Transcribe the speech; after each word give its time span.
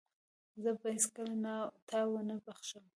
زه 0.63 0.71
به 0.79 0.87
هيڅکله 0.95 1.55
تا 1.89 1.99
ونه 2.11 2.35
بخښم. 2.45 2.85